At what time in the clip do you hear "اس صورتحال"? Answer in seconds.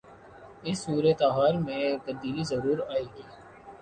0.63-1.57